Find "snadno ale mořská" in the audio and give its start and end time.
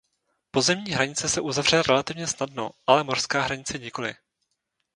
2.27-3.41